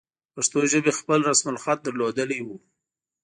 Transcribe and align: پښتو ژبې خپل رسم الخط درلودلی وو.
پښتو 0.33 0.59
ژبې 0.71 0.91
خپل 0.99 1.19
رسم 1.29 1.47
الخط 1.53 1.79
درلودلی 1.83 2.39
وو. 2.43 2.57